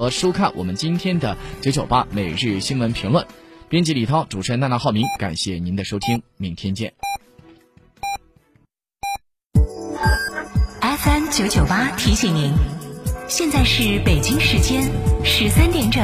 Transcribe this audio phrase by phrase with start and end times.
[0.00, 3.24] 和收看我们今天的九九八每日新闻评论。
[3.68, 6.92] 编辑李涛，主持人娜娜浩明，感谢您的收听，明天见。
[10.80, 12.52] FM 九九八提醒您，
[13.28, 14.82] 现在是北京时间
[15.22, 16.02] 十三点整。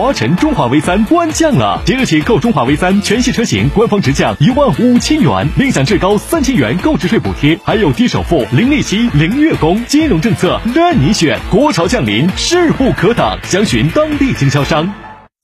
[0.00, 11.38] 华晨中华 V 三官降了，即日起购中华 V 三全系车型，官方直降一万五千元，另享最高三千元购置税补贴，还有低首付、零利息、零月供，金融政策任你选。
[11.50, 14.90] 国潮降临，势不可挡，详询当地经销商。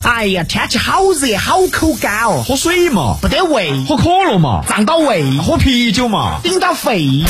[0.06, 7.26] 哎呀，天气好热，好口干哦，喝水嘛，不得胃；喝可乐嘛，胀到胃；喝啤酒嘛，顶到肺。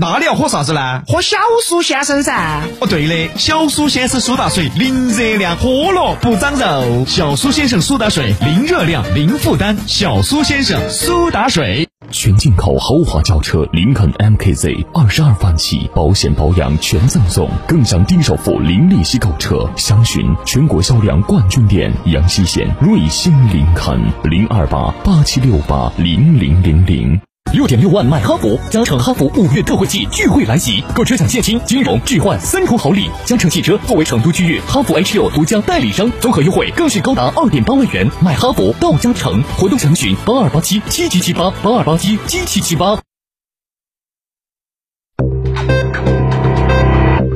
[0.00, 1.02] 那你要喝啥子呢？
[1.08, 2.62] 喝小苏先生噻！
[2.80, 7.04] 哦，对的，小苏先生苏打水，零热量，喝了不长肉。
[7.04, 9.76] 小苏先生苏打水，零热量，零负担。
[9.88, 19.68] 小苏先生苏打水，全进口豪华轿车林肯 MKZ，二十二万起，保险保养全赠送，更享低首付、零利息购车。
[19.74, 27.20] 详询全国销量冠军店阳西县瑞星林肯零二八八七六八零零零零。
[27.52, 33.08] 六点六万买哈弗，嘉诚哈弗五月特惠季聚会来袭，购车享现金、金融、置换三重好礼。
[33.24, 38.08] 嘉诚汽车作为成都区域哈弗 H 六独家代理商，综合优惠更是高达二点八万元。
[38.20, 43.00] 买哈弗到嘉诚，活动详询八二八七七七七八八二八七七七七八。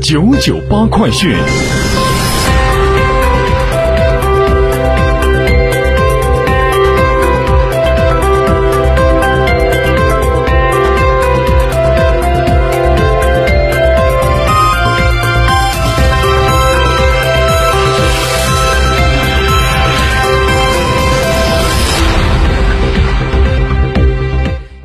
[0.03, 1.35] 九九八快讯。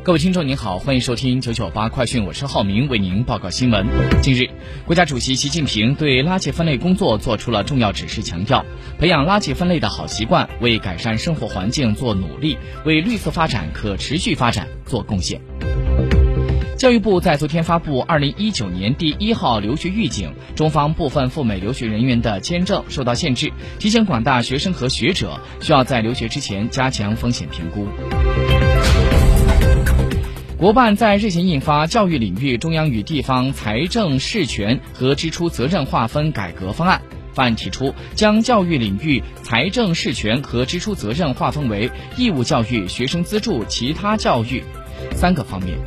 [0.08, 3.86] 各位听众您好，欢迎收听九九八快讯，我是浩明，为您报告新闻。
[4.22, 4.48] 近日，
[4.86, 8.64] 国家主席习近平对垃圾分类工作作出了重要指示，强调
[8.98, 15.42] 培养垃圾分类的好习惯，为改善生活环境做努力，为绿色发展、可持续发展做贡献。
[16.78, 27.86] 教育部在昨天发布二零一九年第一号留学预警，中方部分赴美留学人员的签证受到限制，提醒广大学生和学者需要在留学之前加强风险评估。
[30.58, 37.00] 国办在日前印发《教育领域中央与地方财政事权和支出责任划分改革方案》。
[37.32, 44.64] 方案提出，将教育领域财政事权和支出责任划分为义务教育、学生资助、其他教育
[45.14, 45.78] 三个方面。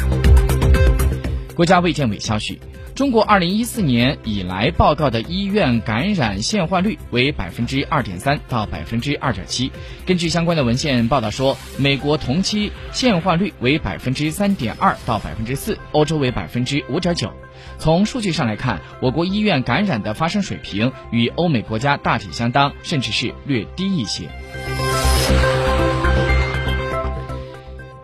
[1.56, 2.60] 国家卫健委消息。
[2.94, 9.72] 中国二零一四年以来报告的医院感染现患率为百分之二点三到百分之二点七。
[10.06, 17.32] 根据相关的文献报道说，美国同期现患率为百分之三点二到百分之四，欧洲为百分之五点九。
[17.80, 24.30] 从数据上来看，我国医院感染的发生水平与欧美国家大体相当，甚至是略低一些。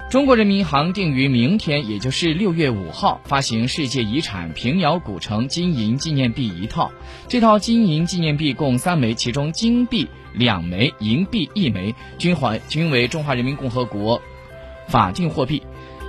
[0.10, 6.90] 中国人民银行定于明天，也就是六月五号发行世界遗产平遥古城金银纪念币一套。
[7.28, 14.22] 这套金银纪念币共三枚，其中金币两枚，银币一枚，均还均为中华人民共和国
[14.88, 15.62] 法定货币。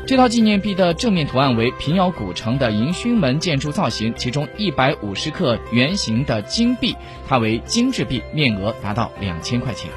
[0.07, 6.95] 这套纪念币的正面图案为平遥古城的迎勋门建筑造型，其中一百五十克圆形的金币，
[7.27, 9.91] 它为精致币，面额达到两千块钱。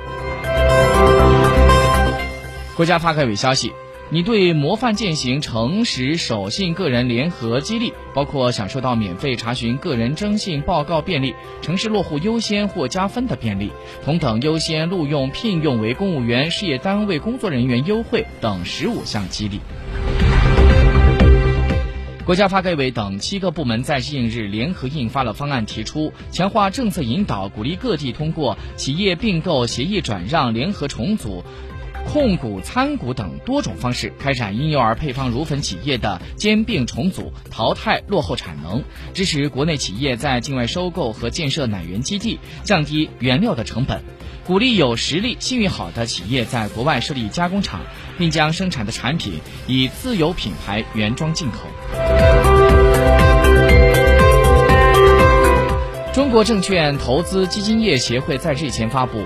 [2.76, 3.72] 国家发改委消息。
[4.14, 13.72] 你对模范践行诚实守信个人联合激励，包括享受到免费查询个人征信报告便利、城市落户优先或加分的便利、
[14.04, 19.62] 同等优先录用聘用为公务员、事业单位工作人员优惠等十五项激励。
[22.26, 31.44] 国家发改委等七个部门在近日联合印发了方案，提出强化政策引导，鼓励各地通过企业并购、协议转让、联合重组。
[32.06, 38.84] 控股、参股等多种方式开展婴幼儿配方乳粉企业的兼并重组，淘汰落后产能，
[39.14, 44.04] 支持国内企业在境外收购和建设奶源基地，降低原料的成本，
[44.46, 47.82] 鼓励有实力、信誉好的企业在国外设立加工厂，
[48.18, 51.60] 并将生产的产品以自有品牌原装进口。
[56.14, 59.24] 中国证券投资基金业协会在日前发布。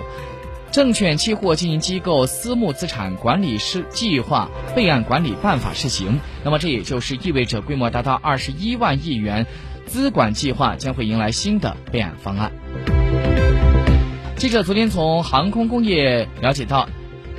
[0.76, 6.20] 证券期货经营机构私募资产管理师计划备案管理办法试行。
[6.44, 9.48] 那么这也就是意味着规模达到二十一万亿元
[9.86, 12.52] 资管计划将会迎来新的备案方案。
[14.36, 16.90] 记者昨天从航空工业了解到。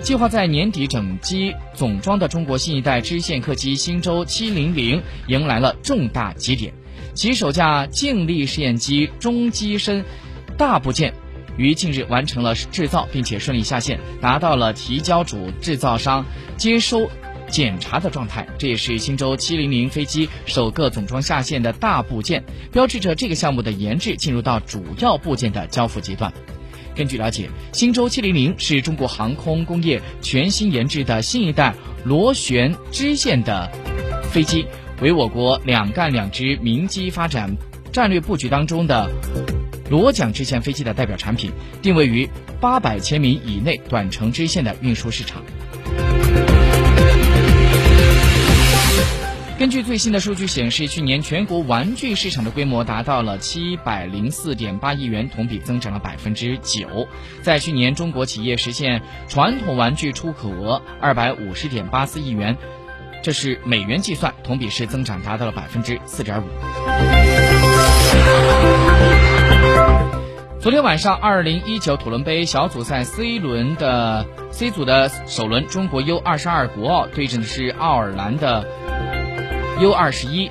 [0.01, 6.73] 计划在年底整机总装的中国新一代支线客机新舟700迎来了重大节点，
[7.13, 10.05] 其首架静力试验机中机身
[10.57, 11.13] 大部件
[11.57, 16.25] 于近日完成了制造，并且顺利下线，达到了提交主制造商
[16.57, 17.11] 接收
[17.49, 18.47] 检查的状态。
[18.59, 26.33] 这也是新舟700飞机首个总装下线的大部件，标志着这个项目的研制进入到主要部件的交付阶段。
[26.95, 31.75] 根据了解，新舟700是中国航空工业全新研制的新一代
[32.05, 33.71] 螺旋支线的
[34.31, 34.67] 飞机，
[35.03, 37.55] 为我国两干两支民机发展
[37.93, 39.11] 战略布局当中的
[39.91, 41.53] 螺桨支线飞机的代表产品，
[41.83, 42.29] 定位于
[42.61, 45.43] 八百千米以内短程支线的运输市场。
[49.59, 57.09] 根据最新的数据显示，去年全国玩具市场的规模达到了七百零四点八亿元，同比增长了百分之九。
[57.41, 62.55] 在去年，中国企业实现传统玩具出口额二百五十点八四亿元，
[63.23, 66.45] 这是美元计算，同比是增长达到了百分之四点五。
[70.67, 78.67] 昨天晚上，二零一九土伦杯小组赛 C 轮的 C 组的首轮，中国 U 二十二国奥对阵的是奥尔兰的。
[79.81, 80.51] U 二十一，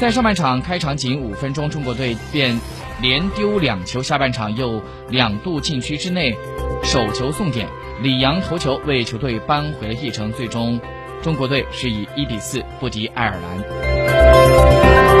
[0.00, 2.58] 在上半场开场仅五分钟，中国队便
[3.02, 6.34] 连丢两球，下半场又两度禁区之内
[6.82, 7.68] 手球送点，
[8.00, 10.80] 李阳头球为球队扳回了一城，最终
[11.22, 15.15] 中国队是以一比四不敌爱尔兰。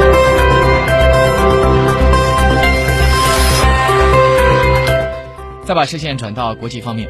[5.66, 7.08] 再把视线转到国际方面，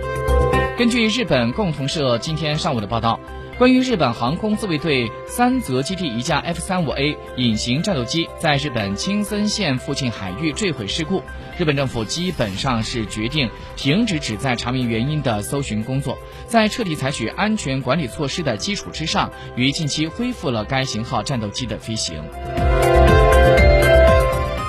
[0.79, 3.21] 根据日本共同社今天上午的报道。
[3.59, 11.23] 关于日本航空自卫队三泽基地一架 F 三五 A 隐形战斗机在日本青森县附近海域坠毁事故，
[11.59, 22.23] 日本政府基本上是决定停止旨在查明原因的搜寻工作，在彻底采取安全管理措施的基础之上，于近期恢复了该型号战斗机的飞行。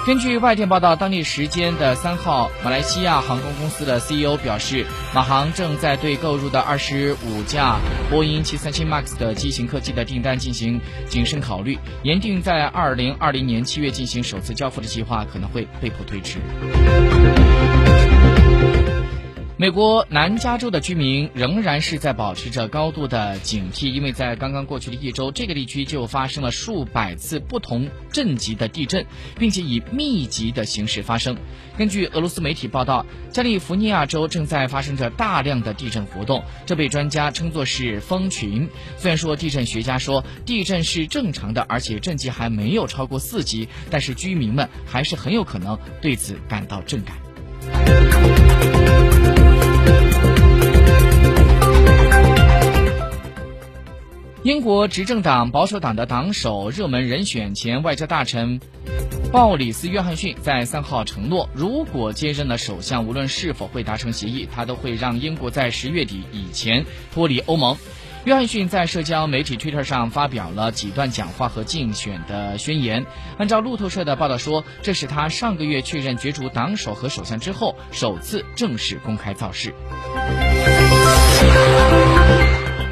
[0.08, 7.76] 根据外电报道，当地时间的三号，马来西亚航空公司的 CEO 表示，马航正在对购入的二十五架
[8.10, 16.40] 波音七三七 MAX 的机型客机的订单进行谨慎考虑，原定在二零二零年七月进行首次交付的计划可能会被迫推迟。
[19.60, 29.04] 美国南加州的居民仍然是在保持着高度的警惕，因为在刚刚过去的一周，这个地区就发生了数百次不同震级的地震，
[29.40, 31.36] 并且以密集的形式发生。
[31.76, 38.70] 根据俄罗斯媒体报道，加利福尼亚州正在发生着大量的地震活动，这被专家称作是蜂群。
[39.00, 47.18] 虽然说地震学家说地震是正常的，而且震级还没有超过四级，但是居民们还是很有可能对此感到震感。
[54.48, 58.62] 英国执政党保守党的党首热门人选前外交大臣
[59.30, 67.76] 鲍里斯·约翰逊在三号承诺，如果接任了首相，无论是否会达成协议，他都会让英国在十月底以前脱离欧盟。
[68.24, 73.06] 约翰逊在社交媒体 Twitter 上发表了几段讲话和竞选的宣言。
[73.38, 79.74] 按照路透社的报道说，这是他上个月确认角逐党首和首相之后首次正式公开造势。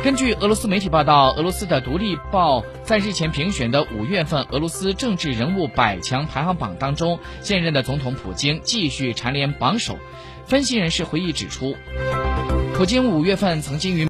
[0.06, 9.98] 根据俄罗斯媒体报道，俄罗斯的《独立报》在日前评选的五月份俄罗斯政治人物百强排行榜当中，现任的总统普京继续蝉联榜首。
[10.46, 11.76] 分析人士回忆指出，
[12.76, 14.04] 普京五月份曾经与。